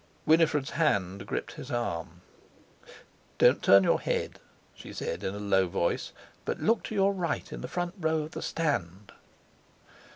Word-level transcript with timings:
Winifred's 0.25 0.71
hand 0.71 1.27
gripped 1.27 1.51
his 1.53 1.69
arm. 1.69 2.21
"Don't 3.37 3.61
turn 3.61 3.83
your 3.83 4.01
head," 4.01 4.39
she 4.73 4.93
said 4.93 5.23
in 5.23 5.35
a 5.35 5.39
low 5.39 5.67
voice, 5.67 6.11
"but 6.43 6.59
look 6.59 6.81
to 6.85 6.95
your 6.95 7.13
right 7.13 7.53
in 7.53 7.61
the 7.61 7.67
front 7.67 7.93
row 7.99 8.23
of 8.23 8.31
the 8.31 8.41
Stand." 8.41 9.11